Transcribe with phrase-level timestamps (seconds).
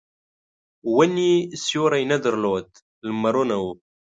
[0.95, 2.67] ونې سیوری نه درلود
[3.07, 3.71] لمرونه وو.